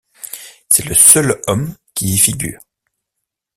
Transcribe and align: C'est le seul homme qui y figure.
C'est 0.71 0.85
le 0.87 0.95
seul 0.95 1.39
homme 1.45 1.75
qui 1.93 2.15
y 2.15 2.17
figure. 2.17 2.59